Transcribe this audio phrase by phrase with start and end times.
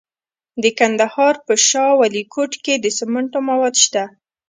[0.63, 4.03] د کندهار په شاه ولیکوټ کې د سمنټو مواد شته.